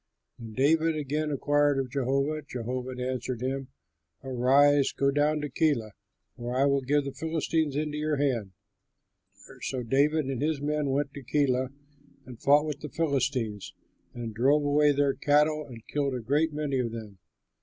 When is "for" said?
6.35-6.55